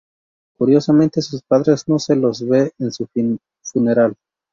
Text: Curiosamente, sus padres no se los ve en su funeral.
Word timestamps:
Curiosamente, 0.57 1.21
sus 1.21 1.43
padres 1.43 1.87
no 1.87 1.99
se 1.99 2.15
los 2.15 2.43
ve 2.47 2.71
en 2.79 2.91
su 2.91 3.07
funeral. 3.61 4.15